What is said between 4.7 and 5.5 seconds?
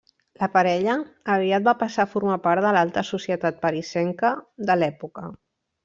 de l'època.